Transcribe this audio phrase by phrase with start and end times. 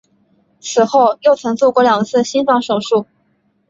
[0.59, 3.05] 此后又曾做过两次心脏手术。